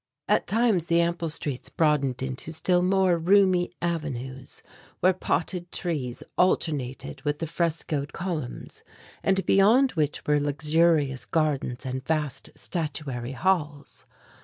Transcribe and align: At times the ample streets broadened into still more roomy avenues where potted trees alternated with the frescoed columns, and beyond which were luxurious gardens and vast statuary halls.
At 0.27 0.47
times 0.47 0.87
the 0.87 0.99
ample 0.99 1.29
streets 1.29 1.69
broadened 1.69 2.23
into 2.23 2.51
still 2.53 2.81
more 2.81 3.19
roomy 3.19 3.69
avenues 3.83 4.63
where 4.99 5.13
potted 5.13 5.71
trees 5.71 6.23
alternated 6.39 7.21
with 7.21 7.37
the 7.37 7.45
frescoed 7.45 8.11
columns, 8.11 8.81
and 9.21 9.45
beyond 9.45 9.91
which 9.91 10.25
were 10.25 10.39
luxurious 10.39 11.23
gardens 11.27 11.85
and 11.85 12.03
vast 12.03 12.49
statuary 12.55 13.33
halls. 13.33 14.05